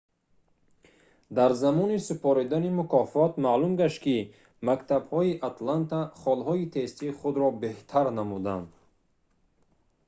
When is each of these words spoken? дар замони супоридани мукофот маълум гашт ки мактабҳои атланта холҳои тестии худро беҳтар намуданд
дар 1.37 1.51
замони 1.63 1.97
супоридани 2.07 2.71
мукофот 2.79 3.33
маълум 3.45 3.73
гашт 3.81 3.99
ки 4.05 4.15
мактабҳои 4.69 5.39
атланта 5.49 5.99
холҳои 6.21 6.63
тестии 6.75 7.15
худро 7.19 7.47
беҳтар 7.63 8.05
намуданд 8.19 8.69